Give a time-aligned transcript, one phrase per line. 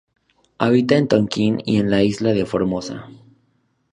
[0.57, 3.05] Habita en Tonkin y en la isla de Formosa.